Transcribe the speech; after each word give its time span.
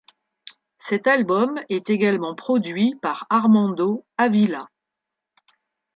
Cet 0.79 1.05
album 1.05 1.61
est 1.69 1.91
également 1.91 2.33
produit 2.33 2.95
par 3.03 3.27
Ármando 3.29 4.03
Ávila. 4.17 4.67